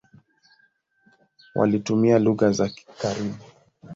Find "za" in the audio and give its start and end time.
2.51-2.69